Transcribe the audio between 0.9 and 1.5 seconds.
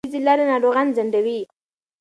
ځنډوي.